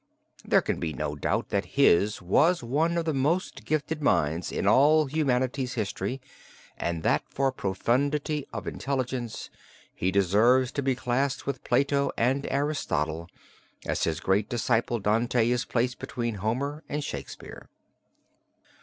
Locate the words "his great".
14.05-14.49